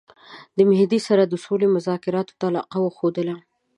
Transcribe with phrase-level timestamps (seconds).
[0.55, 3.35] د مهدي سره د سولي مذاکراتو ته علاقه وښودله.